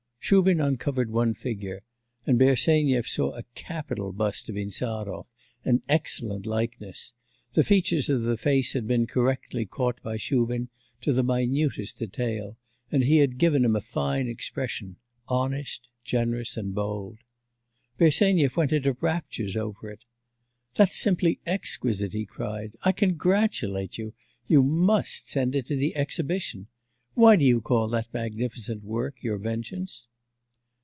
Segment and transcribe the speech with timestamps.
[0.23, 1.83] Shubin uncovered one figure,
[2.25, 5.25] and Bersenyev saw a capital bust of Insarov,
[5.65, 7.13] an excellent likeness.
[7.51, 10.69] The features of the face had been correctly caught by Shubin
[11.01, 12.55] to the minutest detail,
[12.89, 14.95] and he had given him a fine expression,
[15.27, 17.17] honest, generous, and bold.
[17.97, 20.05] Bersenyev went into raptures over it.
[20.75, 22.77] 'That's simply exquisite!' he cried.
[22.83, 24.13] 'I congratulate you.
[24.47, 26.67] You must send it to the exhibition!
[27.15, 30.07] Why do you call that magnificent work your vengeance?